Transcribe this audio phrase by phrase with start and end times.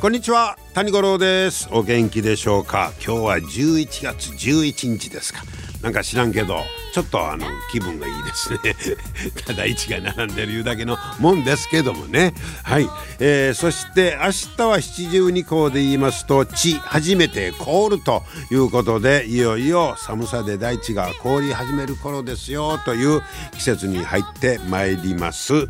[0.00, 1.68] こんにちは谷五郎です。
[1.72, 2.92] お元気でしょうか？
[3.04, 5.42] 今日は11月11日ですか。
[5.82, 6.60] なんか知らんけど
[6.92, 8.58] ちょっとあの気分がいいですね。
[9.44, 12.32] ただ一が並んでるいうだけのもんですけどもね。
[12.62, 23.20] はい、えー、そして明日は七十二校で言いますと地初めて凍るということでいよいよ寒さで大地が凍り始める頃ですよという
[23.56, 25.66] 季節に入ってまいります。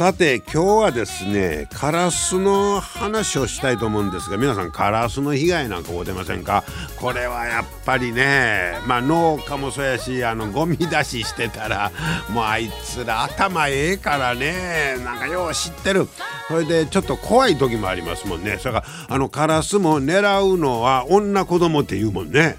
[0.00, 6.64] さて今日はですねカラスの話をしたいと思うんですが皆さんカラスの被害なんか会うてませんか？
[6.98, 11.92] これはやっぱりねまあ農家もそうやしあのゴミ出ししてたら
[12.30, 16.08] もうあいつら頭ええからねなんかよう知ってる。
[16.48, 18.56] それでちょっと怖い時もありますもんね。
[18.56, 22.56] それからあのカラスも狙うのは女子供って言うもんね。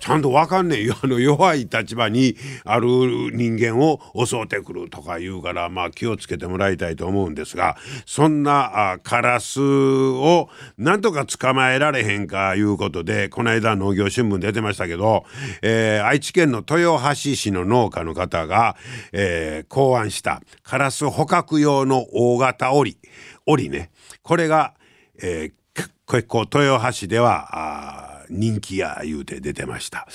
[0.00, 2.88] ちゃんとわかんねえよ あの弱い立場にある
[3.32, 15.24] 人間を襲ってくるとか言うからまあ気をつけてもらいたいと思うんですがそんなあカラスをなんとか捕まえられへんかいうことでこの間農業新聞出てましたけど、
[15.62, 18.76] えー、愛知県の豊橋市の農家の方が、
[19.12, 22.96] えー、考案したカラス捕獲用の大型檻
[23.46, 23.90] 檻ね。
[24.22, 24.74] これが、
[25.20, 25.52] えー、
[26.06, 30.06] 結構豊橋ではあ人気や言うて出てました。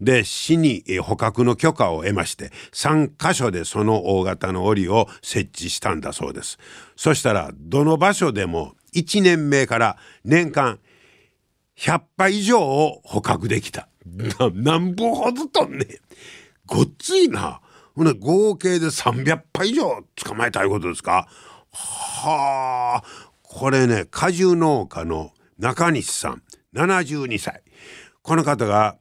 [0.00, 6.58] で市に捕獲の許可を得まして3カ所でその大型の檻を設置したんだそうです。
[6.96, 10.78] そしたらどの場所でも1年目から年間
[11.76, 13.88] 100羽以上を捕獲できた。
[14.04, 15.86] な何本ほどとんね
[16.66, 17.60] ごっついな。
[17.94, 21.28] ほな合計で300羽以上捕まえたいことですか。
[21.72, 23.28] はあ。
[23.42, 26.42] これね果樹農家の中西さん。
[26.74, 27.62] 72歳。
[28.22, 28.96] この方が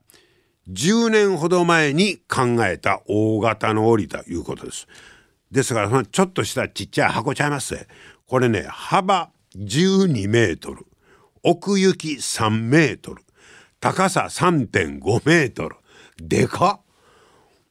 [0.69, 4.87] 10年ほど前に考えた大型の檻ということです。
[5.51, 7.87] ですからちょっとしたちっちゃい箱ちゃいます。
[8.25, 10.85] これね幅12メートル。
[11.43, 13.23] 奥行き3メートル。
[13.79, 15.75] 高さ3.5メートル。
[16.17, 16.79] でか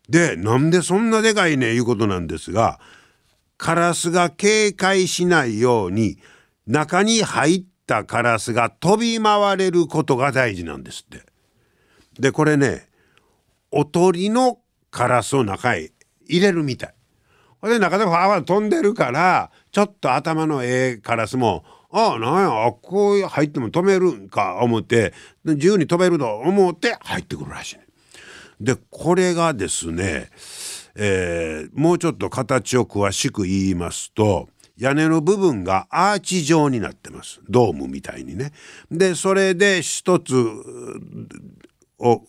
[0.08, 2.78] でなんでそんなでかいねいうことなんですが
[3.58, 6.18] カラスが警戒しないように
[6.66, 11.24] 中に入ってたカラスが飛び回れることが大事なんですって。
[12.20, 12.88] でこれね
[13.70, 14.58] おとりの
[14.90, 15.92] カラスを中へ
[16.26, 16.94] 入れるみたい。
[17.62, 25.14] で中でファーファー飛んでるからちょっと頭のええカラスもああなんやあこう入っても止めるんか思って
[25.44, 27.86] 自由に飛べると思って入ってくるらしい、ね。
[28.60, 30.30] でこれがですね、
[30.94, 38.52] えー、もうちょっと形を詳しく言いますと屋根の部分がアーチ状になってますドームみたいにね。
[38.90, 40.34] でそれで一つ
[41.98, 42.22] を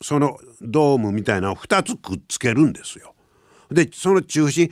[0.00, 3.14] そのドームみたいなのを2つくっつけるんですよ。
[3.70, 4.70] でその中心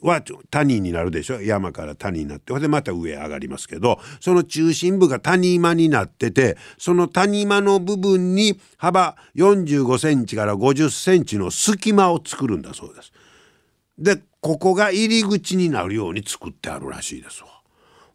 [0.00, 1.42] は谷になるでしょ？
[1.42, 13.12] 山から谷になってでまた上上がりますけどその中心部が谷間になっててその谷間の部分に幅45センチから50センチの隙間を作るんだそうです。
[13.98, 17.48] でここが入り口になるように作ってあるらしいですわ。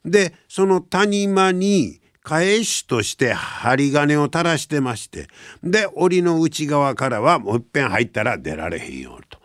[0.05, 5.27] でその谷間に返しとして針金を垂らしてまして
[5.63, 9.39] で檻の内側からはもういっぺん入ったら出られへんようと。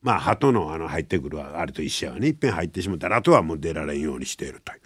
[0.00, 4.80] まあ鳩のあの入ってくるあれと一緒やねいっぺん入ってしまったらあとはもう出られんようにしているという。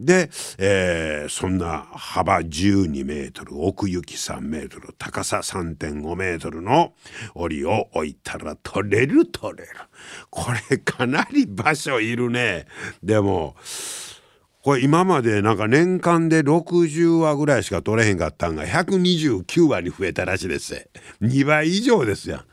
[0.00, 6.94] で、えー、そんな幅12メートル奥行き3メートル高さ3.5メートルの
[7.34, 9.70] 檻を置いたら取れる取れる。
[10.30, 12.66] これかなり場所いるね。
[13.02, 13.56] でも
[14.62, 20.88] これ今までなんか年間で60話ぐらいしか取れへんかったんが129話に増えたらしいです。
[21.20, 22.44] 2倍以上ですやん。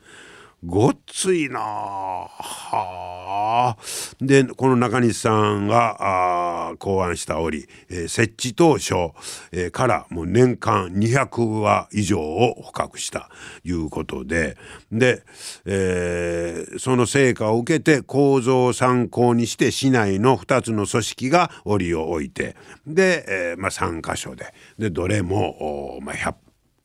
[0.65, 1.59] ごっついな。
[1.59, 3.77] は
[4.19, 9.11] でこの中西さんが考案した折、えー、設置当初、
[9.51, 13.29] えー、からもう年間200話以上を捕獲した
[13.63, 14.57] いうことで。
[14.91, 15.21] で、
[15.65, 22.55] えー、その成果を受けて構造を参考にして市内の2つの組織が折を置いて。
[22.87, 24.55] で、えまあ、3か所で。
[24.79, 26.33] でどれも、まあ、100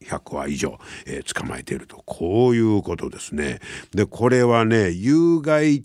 [0.04, 3.60] 100羽以上、えー、捕まえているとこういうことですね。
[3.94, 5.84] でこれはね有害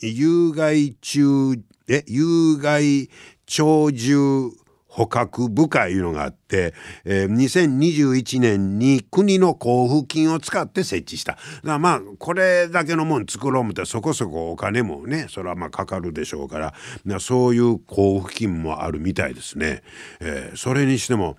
[0.00, 3.08] 有害虫え有害
[3.46, 4.52] 鳥獣
[4.88, 6.74] 捕獲部会いうのがあって、
[7.04, 11.38] えー、2021年に国の交付金を使って設置した。
[11.62, 16.74] だまあこれだけのもん作ろう思ったらそこそこお金もねそれはまあかかるでしょうから
[17.20, 19.82] そういう交付金もあるみたいですね。
[20.20, 21.36] えー、それにしても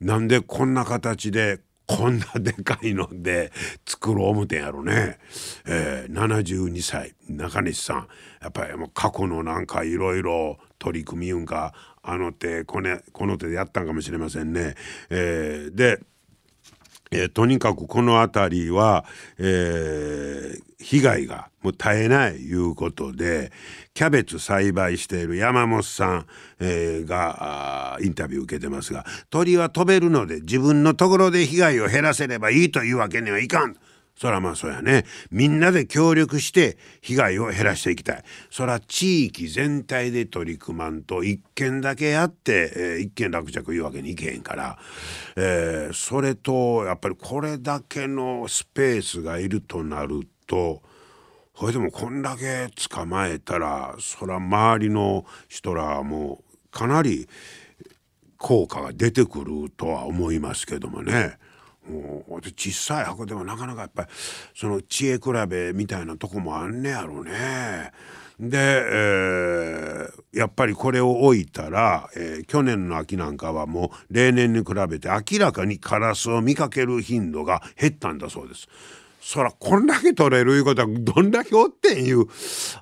[0.00, 3.52] なんでこんな形でこんなでかいので
[3.86, 5.18] 作ろう思てんやろね、
[5.66, 8.08] えー、72歳中西さん
[8.40, 14.74] やっぱりもう過去のなんかいろいろ取り組みうんかあの手このこの手でやったんかもしれませんね。
[15.10, 16.00] えー、で
[17.14, 19.04] えー、とにかくこの辺りは、
[19.38, 23.52] えー、被害がもう絶えないいうことで
[23.94, 26.26] キャベツ栽培している山本さん、
[26.58, 33.76] えー、がインタビュー受けてますが鳥は飛べるので自分のところで被害を減らせればいいというわけにはいかん。
[34.16, 35.04] そらまあそうやね。
[35.30, 38.24] みんなで協力して被害を減らしていきたい。
[38.50, 44.78] そら地域全体で取り組まんと一件だけやって、えー、一件落着いうわけにいけへんから、
[45.36, 50.82] えー、それとやっぱりこれだけのスペースがいるとなると
[51.56, 57.28] それでもこんだけ捕まえたらそら周りの人らもかなり
[58.38, 61.38] 効果が出てくるとは思いますけどもね。
[61.88, 64.08] もう小さい箱でもなかなかやっぱり
[64.54, 67.92] その知恵比べみたいなとこもあんねやろね。
[68.40, 78.68] で、えー、やっぱりこれを置いたら、えー、去年の秋なんかはもう例年に比べて明らかにカラスを見かける頻度が減ったんだそうです。
[79.24, 82.26] そらこんだけ取れるいうことはどんだけおってんいう。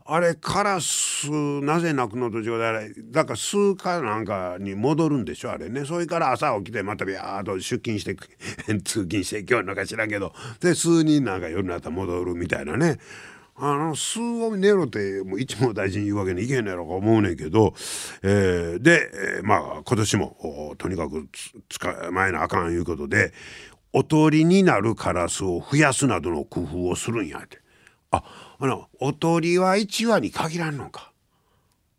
[0.04, 5.84] あれカラスなぜ泣くのと違うあれだから数かなんかに戻るんでしょあれね。
[5.84, 8.16] それから朝起きてまたビャーっと出勤して
[8.82, 10.34] 通勤して今日なんか知らんけど。
[10.58, 12.98] で数人なんか夜になったら戻るみたいなね。
[13.54, 17.74] あの数を寝ろってもう一も大事に言うわけにいけんやろか思うねんけど、
[18.22, 21.28] えー、で、まあ今年もとにかく
[21.68, 23.32] 使前のあかんいうことで
[23.92, 27.60] おとりになるカラスを増やすなどの工夫をするんやって。
[28.10, 28.22] あ
[28.58, 31.12] あのおとりは1羽に限らんのか。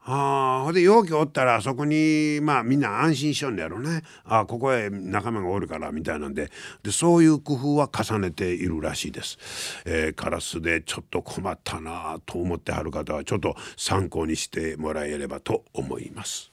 [0.06, 4.04] あほんで容器おったらそこにまあみんな安心しようんだろうね。
[4.26, 6.52] あここへ仲間がおるからみたいなんで。
[6.84, 9.38] でそういう工夫は重ねているらしいです、
[9.86, 16.53] えー、カラスでちょっと困ったなと思ってはる方はちょっと参考にしてもらえればと思います。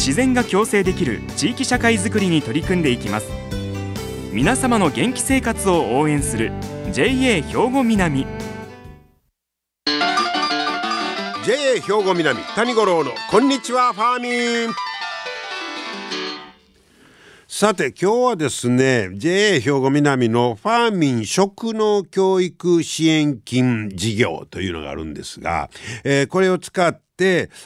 [0.00, 3.28] 自然が共生できる地域社会づくりに取り組んでいきます。
[4.32, 6.52] 皆様の元気生活を応援する
[6.90, 8.26] JA 兵庫南。
[11.44, 14.74] JA 兵庫南谷五郎のこんにちはファーミン。
[17.46, 25.68] さて今日はですね JA 兵庫南のファーミン食農教育支援金事業というのがあるんですが、
[26.04, 27.09] えー、これを使って、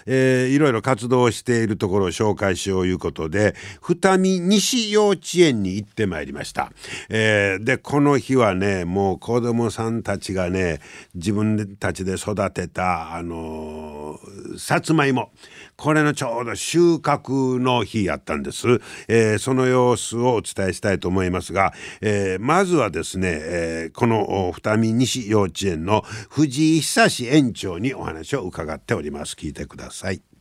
[0.07, 6.73] えー、いろいろ活動しているところを紹介しよういうことで二見西幼稚園に行ってまいりました、
[7.09, 10.81] えー、でこの日はねもう子どもさんたちがね
[11.15, 15.31] 自分たちで育てたあのー、さつまいも。
[15.77, 29.35] これのちょうど収穫の日やったんです、えー、その様子をお伝えしたいと思いますが、えー、まずはですね、えー、この二見西幼稚園の藤井久志園長にお話を伺っております。
[29.35, 30.34] 聞いてください。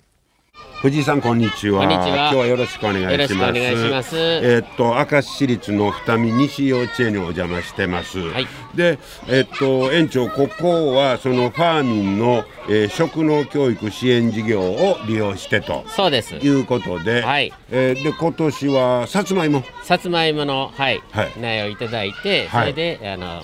[0.83, 1.85] 藤井さんこんにちは。
[1.85, 3.53] 今日はよろしくお願いしま
[4.03, 4.17] す。
[4.17, 8.19] えー、っと明石市立の二見西幼稚園にお邪魔してます。
[8.19, 15.85] はい、で、えー、っと園長ここはそのファーミンの、えー、食農教育支援事業を利用してと。
[15.87, 16.35] そうです。
[16.35, 17.53] いうことで、はい。
[17.71, 19.63] えー、で今年はさつまいも。
[19.83, 23.41] さつまいものはい、はい、苗をいただいて、それで、あの。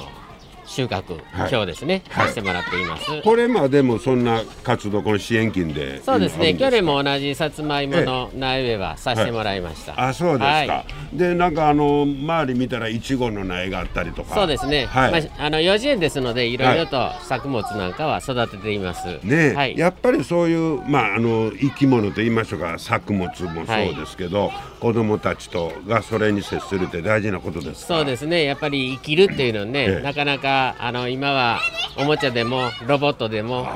[0.69, 3.21] 収穫、はい、今日ですね、させてもらっています。
[3.23, 6.53] これまでもそんな活動この支援金でそうですね。
[6.53, 9.93] 去年も同じさつまいもの苗植えはさせてもらいました。
[9.97, 10.45] あ、そうですか。
[10.45, 14.35] はい、でなんかあの周り見たらいちごの苗があったりとか。
[14.35, 14.85] そうですね。
[14.85, 19.19] はい、まああの幼稚園ですのでいろいろと作物なんかは育てています。
[19.23, 28.43] ね、はい、やっぱりそういうまああの生き物と言いましょうか作物もそうですけど、子供たちとがそれに接するって大事なことですそうですね。
[28.43, 31.59] やっぱり生きるっていうのはね、なかなかかあの今は
[31.97, 33.67] おもちゃでもロボットでも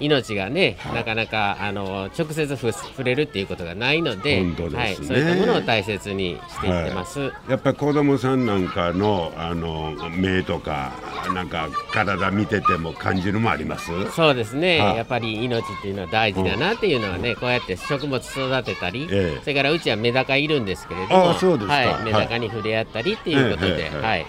[0.00, 7.20] 命がね、はい、なかなかあの直接触れるっていうことがないので、ね、はい、そういったものを大切にしていってます。
[7.20, 10.92] はい、やっぱり子供さんなんかのあの目とか
[11.32, 13.86] なんか体見てても感じるもあります？
[14.10, 14.78] そうですね。
[14.78, 24.26] やっぱり命っていうのは大事だなっていうのはね、うん、こうやって食物育てたり、ええ、それからうちはメダカいるんですけれども、はい、メダカに触れ合ったりっていうことで、はい。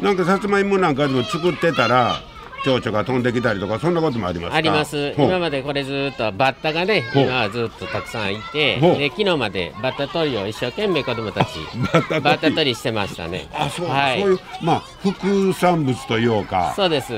[0.00, 2.22] なんかさつまいもなんかでも作ってたら
[2.64, 5.14] 蝶々が飛んできたりとかそんなこともありますあります。
[5.18, 11.50] 今までこれずっとバッタがね今はずっとたくさんいてで昨日までバッタ取りを一生懸命子供たち
[12.22, 13.48] バッタ取りしてましたね。
[13.52, 16.72] あそう,、はい、そういうまあ副産物というか。
[16.76, 17.12] そうです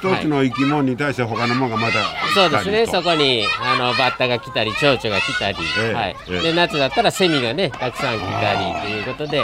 [0.00, 1.98] 一つの生き物に対して他のものがまた
[2.34, 2.86] そうですね。
[2.86, 9.42] そこにあのバッタが来たり蝶々が来たり、えー、はい、えー、で夏だったらセミがねたくさん来たりということで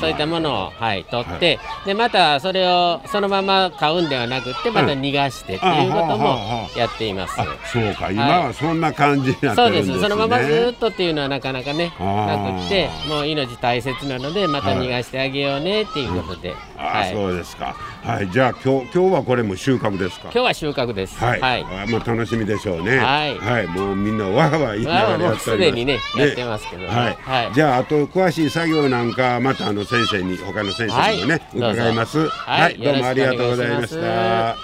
[0.00, 7.36] そういったものを、はい、取って、はい、でまたそれをそのまま買うんではなくてまた逃がしてっていうこともやっています。
[7.72, 8.10] そうか。
[8.10, 10.00] 今はそんな感じになってるんですね、そうです。
[10.00, 20.24] そのままずっとっていうのはなかなかねなくてもう命大切なのでまた逃がしてあげようねっていうことで、はい、そうですかはいじゃあ今日今日はこれも収穫ですか？
[20.24, 21.18] 今日は収穫です。
[21.22, 22.98] はい、はい、まあ楽しみでしょうね。
[22.98, 25.58] はい、はい、もうみんなわーわー言いながらやってす。
[25.58, 32.28] でにねやってますけど、ね、はい、はい、じゃああと詳しい作業なんかまたあの先生に他の先生にもね、伺います。
[32.28, 34.56] はい、どうもありがとうございました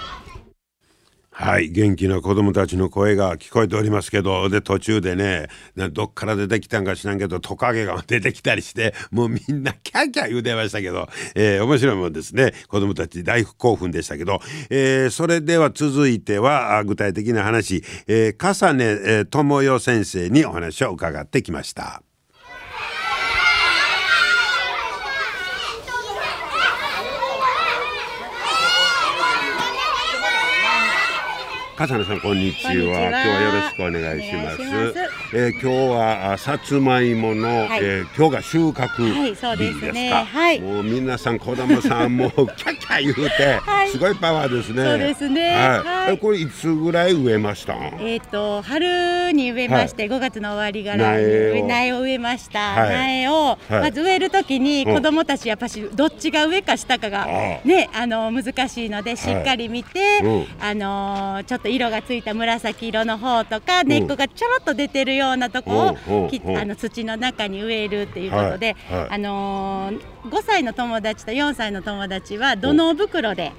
[1.45, 5.47] はい、元気な子供たちの声が聞こえておりますけど、で、途中でね、
[5.91, 12.55] どっから出てきたんか知らんけど、トカゲが出てきたりして、もうみんなキャーキャー言うてましたけど、えー、面白いもんですね。
[12.67, 14.39] 子供たち大興奮でしたけど、
[14.71, 22.01] えー、それでは続いては、具体的な話、えー、笠根、えー、智代先生にお話を伺ってきました。
[31.77, 32.71] 笠野さんこんにちは。
[32.71, 34.61] 今日はよろしくお願いします。
[35.33, 39.55] えー、今日はさつまいもの、はい、えー、今日が収穫日ですか、は
[39.89, 44.85] いねはい、もう皆さん子供さんもキャキャ言うて、はい、すごいパワーですね。
[44.85, 45.53] そうですね。
[45.53, 52.05] はい、これいつぐらい植えましたえっ、ー、と春に植えまして、はい、5月の終わりから苗を。
[52.05, 59.99] 植えました、苗を、まず植えるときに子供たちやっぱしどっちが上か下かがねあの難しいのでしっかり見て、
[60.59, 73.51] あのちょっとと色がついた紫色の方とか根っこがちょろっと出てるようなとこをきあの土の中に植えるっていうことで、はいはい、あのー、5歳の友達と4歳の友達は土の袋で。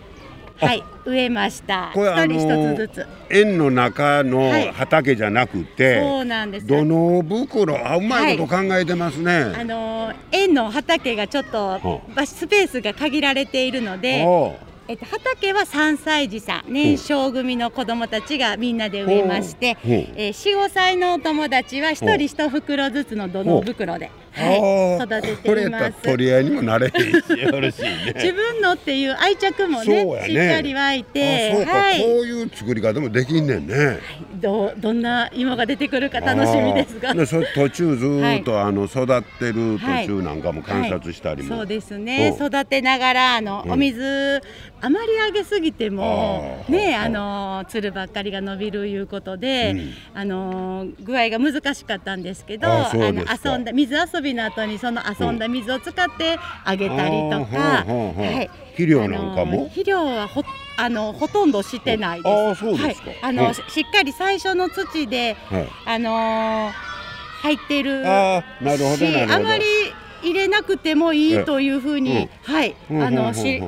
[0.59, 1.93] はい、植えました。
[1.93, 3.07] 一人一つずつ。
[3.29, 6.67] 園の中の畑じゃなくて、はい、そうなんです。
[6.67, 9.45] 土の袋、あ、うまいこと考えてますね。
[9.45, 11.79] はい、あの園の畑がちょっと
[12.25, 14.25] スペースが限られているので、
[14.89, 24.11] えっと、畑は3歳児さん年少組の子どもたちがみんなで植えまして、えー、45歳のお友達は1人1袋ずつの土の袋で。
[24.37, 25.93] はい、育てています。
[26.03, 26.93] 取り合いにもなれよ
[27.61, 28.13] ろしいね。
[28.15, 33.75] 自分のっていう愛着もね、ねしっかり湧いて、はい、こういう作り方もできんねんね。
[33.75, 33.99] はい、
[34.35, 37.15] どどんな芋が出てくるか楽しみですが。
[37.27, 38.07] そ途中ず
[38.41, 41.57] っと、あの育ってる途中なんかも観察したりも。
[41.57, 42.37] そうですね。
[42.39, 44.43] 育てながらあの、お水
[44.87, 49.75] あまりあげすぎてもねあのつるばっかりが伸びるいうことで、
[50.15, 59.65] あの具合が難しかったんですけど、あの遊んだ水遊びびの後にその遊んだ水を使ってあげたりとか、はい、肥料なんかも？
[59.65, 60.43] 肥料はほ
[60.79, 62.29] あのほとんどしてないです。
[62.29, 65.37] あそうですか、はい、あの、しっかり最初の土で、
[65.87, 66.71] あの
[67.43, 69.65] 入ってるあなるほどあまり
[70.23, 73.63] 入れなくてもいいというふうに、はい、あのし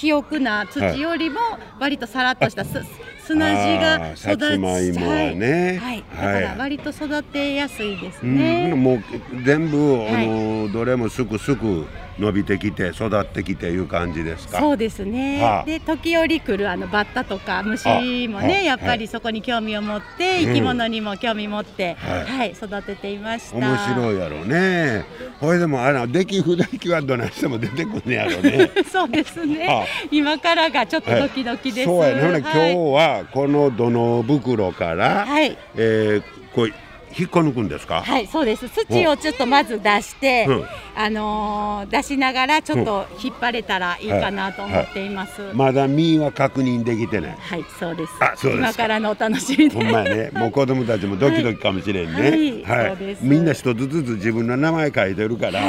[0.00, 1.38] 肥沃な土よりも
[1.78, 2.82] 割とさらっとしたす
[3.22, 8.70] 砂地が育ち、ね、はい、だから割と育てやすいですね。
[8.72, 9.02] うん、もう
[9.44, 11.86] 全部、あのどれもすくすく
[12.20, 14.60] 伸びてきて育ってきていう感じですか？
[14.60, 23.56] そうですね、はあ、で時折来るあのバッタとか虫もね、やっぱりそこに興味を持って、生き物にも興味持って、はい、はい、育てていました。
[23.56, 25.04] 面白いやろうね。
[25.40, 28.70] これでもあの出来不出来はどないしても出てくるやろうね。
[28.90, 36.22] そうですね、はあ、今からがちょっとドキドキです、そうやね、今日はこの土の袋から、はい、えー、
[36.54, 36.72] こう
[37.18, 38.02] 引っこ抜くんですか？
[38.02, 38.68] はいそうです。
[38.68, 40.64] 土をちょっとまず出して、うん、
[40.94, 45.48] あのー、出しながらちょっと引っ張れたらいいかなと思っています、はい。
[45.48, 47.36] はい、まだ身は確認できてない。
[47.38, 48.12] はいそうです。
[48.20, 50.30] あそうです今からのお楽しみほんまね。
[50.32, 52.62] もう子供たちもドキドキかもしれんね。
[52.64, 55.60] はい、みんな一つずつ自分の名前書いてるから、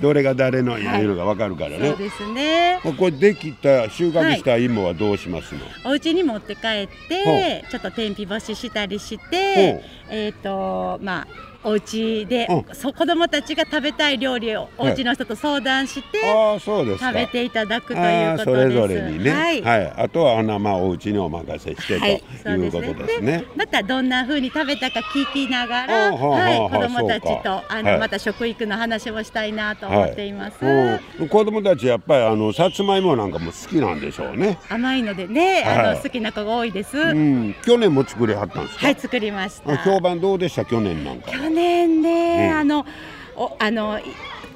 [0.00, 2.80] どれが誰のいうのがわかるからね、そうですね。
[2.82, 11.28] これできた収穫した芋はどうしますの、お家に持って帰ってちょっと天日干ししたりしてえっ、ー、とまあ
[11.62, 18.62] お家で、うん、そ子供たちが食べたい料理をお家の人と相談して、はい、あそうです食べていただくということです。
[18.62, 23.44] それぞれにね、はい、はい、あとはあのまあお家にお任せして、はい、ということですね。
[23.56, 34.58] またどんな風に食べたか聞きながら、はい、子供たちとあの、また食育の話をしたいなと思っています、うん、子供たちやっぱりあのさつまいもなんかも好きなんでしょうね。
[34.68, 38.86] 甘いのでね、あの好きな子が多いです、うん、去年も作りはったんですか？
[38.86, 39.76] はい作りました。
[39.78, 40.64] 評判どうでした？
[40.64, 42.86] 去年なんか去年で、うん、あの
[43.34, 44.00] おあの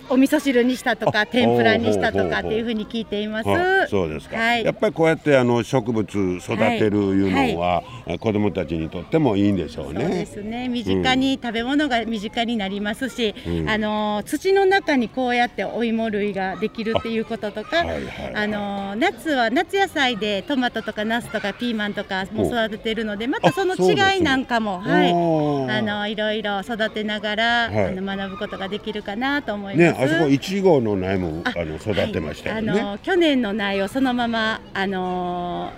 [0.08, 3.90] お味噌汁にしたとか天ぷらにしたとかっていうふうに聞いています。
[3.90, 4.36] そうですか。
[4.36, 6.04] はい、やっぱりこうやってあの植物
[6.38, 7.84] 育てるいうのは、はい。
[8.06, 10.00] はい、子供たちにとってもいいんでしょうね。
[10.00, 10.68] そうですね。
[10.68, 29.92] 身近に、食べ物が身近になりますし、うん、あの土の中にこうやってお芋類ができるっていうこととか、あはいはいはい、あの夏は夏野菜でトマトとかナスとかピーマンとかも育ててるので、またその違いなんかも、はい、あのいろいろ育てながら、あの学ぶことができるかなと思います。
[29.92, 32.80] ね、あそこいちごの苗もあの育ってましたよね。
[32.80, 35.72] あの去年の苗をそのままあの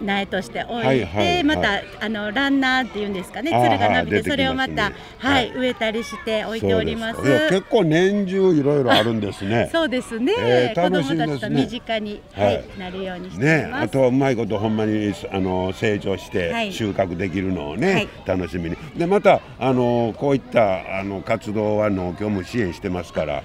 [0.00, 7.22] 苗として置いて、はいはいはい、またあのランナーっていうんですかね、つるが伸びて、ね、それをまた、はい、植えたりして置いております。
[7.22, 9.68] 結構年中いろいろあるんですね。
[9.72, 10.32] そうですね。
[10.38, 18.76] えー、子供たちと身近に、はい、なるようにしてね、あとはうまいことほんまにあの成長して収穫できるのをね、はい、楽しみに。
[18.96, 23.42] でまたあのこういったあの活動は農協も支援してますから。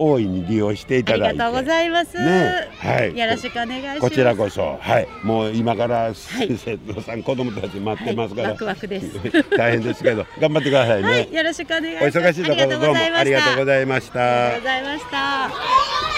[0.00, 1.26] 大いに利用していただいて。
[1.28, 4.00] ありがとうございます、ね、はい、よろしくお願いします。
[4.00, 4.78] こちらこそ。
[4.80, 5.08] はい。
[5.22, 9.10] もう今から生徒さん、子供たち待ってますから、ワクワクです。
[9.56, 12.18] 大変ですけど頑張ってくださいね、よろしくお願いします。
[12.18, 14.46] お忙しいところどうもありがとうございました。
[14.46, 16.09] ありがとうございました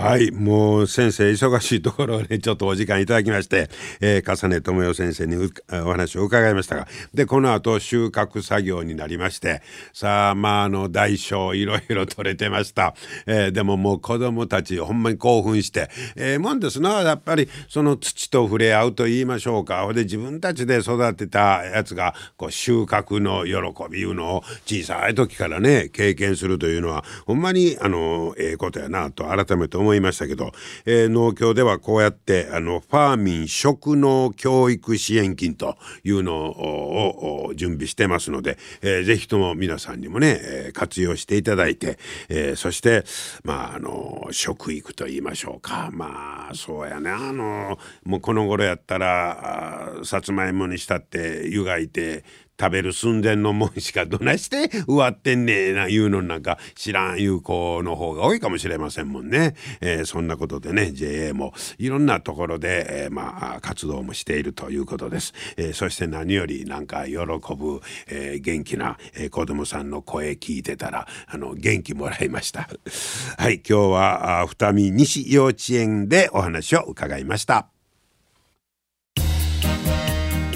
[0.00, 3.68] はい、もう先生忙しいところねちょっとお時間いただきまして、
[4.00, 5.36] えー、重ね智代先生に
[5.84, 9.60] お話を伺いましたがでこの後収穫作業になりまして
[9.92, 12.94] さあまああの大小いろいろ取れてました、
[13.26, 19.84] えー、でももう子供たちほんまに興奮してええー、もんですなやっぱりその土と触れ合うと言いましょうか。
[19.84, 30.52] ほで自分たちで育てたやつがこう収穫の喜びいうのを小さい時からね経験するというのはほんまにあのええことやなと改めて思い思いましたけど、
[30.86, 41.98] えー、農協ではこうやってあのファーミン食農教育支援金というのを準備してますので、えー、ぜひとも皆さんにもね、えー、活用していただいて、
[42.28, 43.04] えー、そして
[43.42, 45.90] まああの食育と言いましょうか。
[45.92, 47.10] まあそうやね。
[47.10, 52.24] あのもうこの頃やったらさつまいもにしたって湯がいて
[52.60, 59.54] 食べる寸前のもんしかどないして植わってんねえないうのなんか知らんいう子の方が多いかもしれませんもんね。
[59.80, 65.32] えー、そんなことでね JA もいろんなところで、えー、まあ活動もしているということです。
[65.56, 72.68] えー、そして何よりなんか喜ぶ、え元気な、え、子供さんの声聞いてたらあの元気もらいました。
[73.38, 77.79] はい今日は二見西幼稚園でお話を伺いました。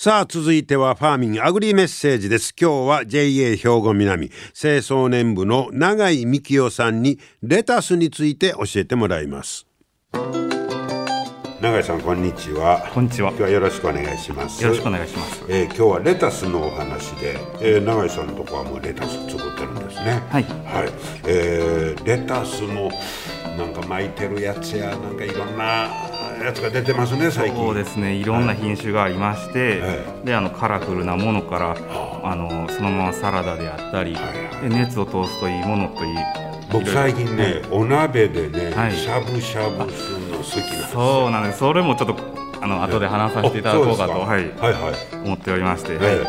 [0.00, 2.54] さあ続いてはファーミンアグリメッセージです。
[2.56, 9.66] 今日は JA 兵庫南清掃年部の永井幹夫さんにレタスについて教えてもらいます。
[11.60, 12.88] 永井さんこんにちは。
[12.94, 13.30] こんにちは。
[13.30, 14.62] 今日はよろしくお願いします。
[14.62, 20.22] よろしくお願いします、えー、今日はレタスのお話で、えー、永井さんのとこはもうレタス作ってるんですね。
[20.30, 20.92] はい、はい。
[21.26, 22.88] えー、レタスも
[23.58, 27.56] なんか巻いてるやつやなんかいろんなやつが出てますね最近。
[27.56, 28.14] そうですね。
[28.14, 31.76] いろんな品種がありまして、はい、であのカラフルなものから、
[32.22, 32.34] あ。
[32.38, 34.20] のそのままサラダであったり、は
[34.64, 36.16] い、で熱を通すといいものといい
[36.70, 41.58] 僕最近ね、お鍋でね、はい、しゃぶしゃぶするの好きなんですそうなんです。
[41.60, 42.16] それもちょっと
[42.60, 45.16] あの後で話させていただこうかと、はい、はいはい。
[45.24, 46.24] 思っておりまして、はい、で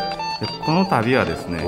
[0.64, 1.62] この度はですね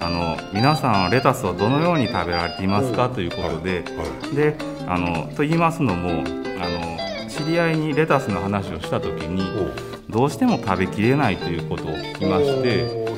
[0.00, 3.82] あの皆さんレタスをどのように食べられていますかということで、
[4.34, 4.56] で
[4.86, 6.87] あのと言いますのもあの知
[7.48, 9.42] り合いにレタスの話をした時に
[10.08, 13.08] どうしても食べきれないということを聞きまして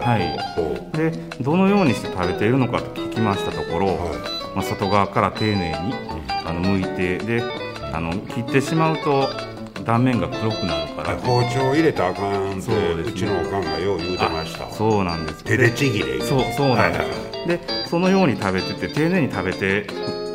[0.00, 3.96] はい、でどのようにして食べているのかと聞きましたところ、
[4.54, 5.94] まあ、外側から丁寧に
[6.44, 7.42] あの剥いてで
[7.92, 9.28] あの切ってしまうと
[9.84, 11.16] 断面が黒くなるから。
[11.18, 14.70] 包丁入れたらあかんってう,、ね、うちのおかんがよう言うてました。
[14.70, 15.44] そうなんです。
[15.44, 19.86] 手でちぎれそうそうなんです、はい、でそのように食べてて丁寧に食べて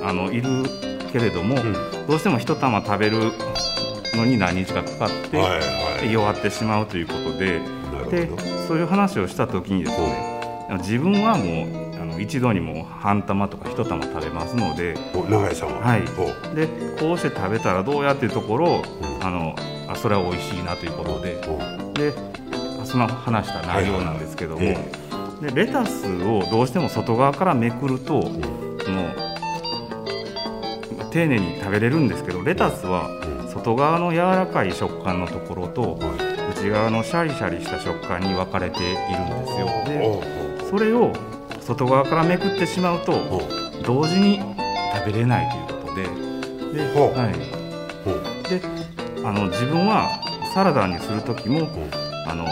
[0.03, 0.65] あのいる
[1.11, 1.73] けれども、うん、
[2.07, 3.31] どうしても一玉食べる
[4.15, 7.61] のに何日かかかって、はいはい、弱ってしまうということで
[8.09, 8.29] で
[8.67, 10.35] そういう話をした時にですね
[10.79, 11.81] 自分はも
[12.17, 16.01] う一度にも半玉とか一玉食べますので永井さんははい
[16.55, 16.67] で
[16.99, 19.55] こうして食べたらどうやっていうところを、うん、あの
[19.87, 21.35] あそれは美味しいなということで、
[21.93, 22.13] で
[22.85, 24.79] その話した内容なんですけども、はいは
[25.49, 28.41] い、でレタスをどうしても外側からめくると、うん、
[31.15, 33.09] 丁寧に食べれるんですけどレタスは
[33.47, 35.97] 外側の柔らかい食感のところと、
[36.51, 39.67] 内側のシャリシャリした食感に分かれているんですよ。
[40.59, 41.13] でそれを
[41.61, 43.13] 外側からめくってしまうと
[43.85, 44.41] 同時に
[44.93, 48.61] 食べれないということでで,、はい、で
[49.25, 50.09] あの自分は
[50.53, 51.69] サラダにする時も
[52.27, 52.45] あの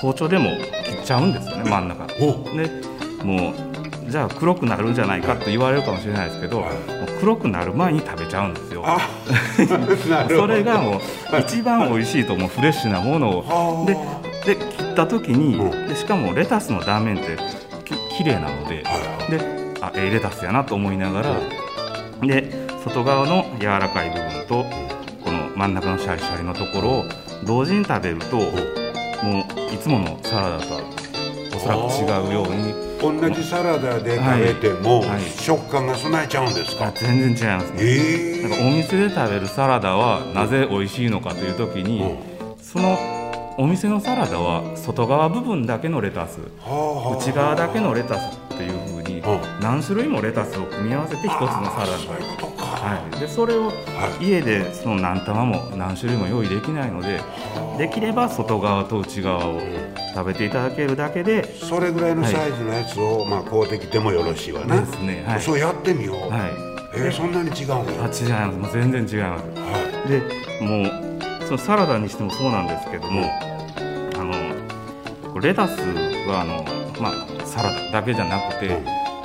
[0.00, 0.50] 包丁でも
[0.84, 2.04] 切っちゃうんですよね真ん中。
[2.08, 2.68] で
[3.22, 3.71] もう
[4.08, 6.68] じゃあ黒くなるんじゃないかと言われるかもしれないですけど、もう
[7.20, 8.84] 黒くなる前に食べちゃうんですよ。
[10.28, 11.00] それがもう
[11.40, 13.86] 一番美味しいと思うフレッシュなものを。
[13.86, 13.96] で
[14.44, 17.36] で切った時にでしかもレタスの断面って
[18.16, 18.84] 綺麗なので、
[19.30, 21.36] であええレタスやなと思いながら、
[22.22, 22.50] で
[22.84, 24.64] 外側の柔らかい部分と
[25.24, 27.04] この真ん中のシャリシャリのところを
[27.44, 30.80] 同時に食べるともういつものサラダとは
[31.54, 32.91] おそらく違うように。
[33.02, 35.08] 同じサラダで食べても、はい。
[35.10, 36.92] はい、食感が備えちゃうんですか？
[36.94, 37.84] 全然違いますね、え。
[38.46, 42.96] ー、なんかお店で食べるサラダはなぜ美味しいのかという時に、うん、その
[43.58, 49.20] お店のサラダは外側部分だけのレタス内側だけのレタスっていうふうに
[49.60, 53.72] 何種類もレタスを組み合わせて一つのサラダはい、でそれを
[54.20, 57.20] 家でその何玉も何種類も用意できないので
[57.78, 59.60] できれば外側と内側を
[60.14, 64.80] 食べていただけるだけでそれぐらいのサイズのやつを、まあ買うてきてもよろしいわね。
[64.80, 66.40] ですね、はい、そうやってみよう、はい、
[66.96, 68.22] えー、そんなに違うのあ違います。
[68.58, 70.20] もう全然違います、はい、で
[70.60, 73.30] もうそのサラダにしてもそうなんですけども、
[74.16, 75.78] あのレタス
[76.26, 76.64] はあの、
[77.00, 78.76] まあ、サラダだけじゃなくて、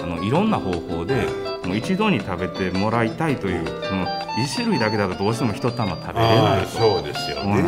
[0.01, 7.61] あのいろんな方法でもう一度に食べてもらいたいというその1種類だけだとどうしても一玉食べれないとそうですよね、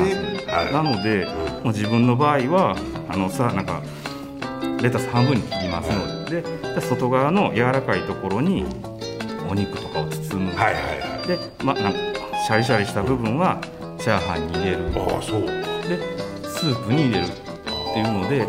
[0.48, 1.26] はい、なので、
[1.64, 2.78] もう自分の場合は
[3.10, 3.82] あのさなんか
[4.82, 8.66] レタス半分に切りますのでで外側の柔らかいところに
[9.50, 12.00] お肉とかを包む、はいはいはい、で、ま、なんか
[12.46, 13.60] シャリシャリした部分は
[14.00, 14.88] チャーハンに入れる。
[14.96, 15.42] あそう。
[15.42, 16.00] で
[16.48, 17.28] スープに入れるっ
[17.94, 18.48] ていうので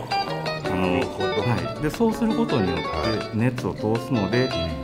[0.65, 4.80] あの、はい、でそうすることによって熱を通すので、もう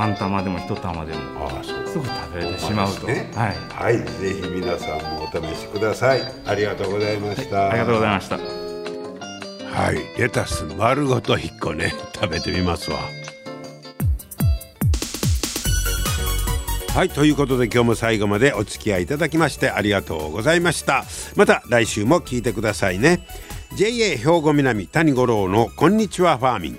[0.00, 1.20] 半玉でも一玉でも。
[1.62, 6.22] すぐ食べれてしまうと、ね、はい、はい、ぜひ皆さんもお試しください。
[6.46, 8.38] ありがとうございました、はい、ありがとうございました。
[8.38, 10.18] はい。
[10.18, 12.98] レタス丸ごと1個ね食べてみますわ。
[16.94, 17.10] はい。
[17.10, 21.04] ということで今日も最後までお付き合いいただきましてありがとうございました。
[21.36, 23.26] また来週も聞いてくださいね。
[23.76, 26.78] JA 兵庫南谷五郎のこんにちはファーミン